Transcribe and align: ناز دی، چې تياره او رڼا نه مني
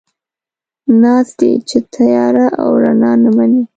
ناز 1.01 1.27
دی، 1.39 1.51
چې 1.69 1.77
تياره 1.93 2.47
او 2.61 2.69
رڼا 2.83 3.11
نه 3.23 3.29
مني 3.35 3.63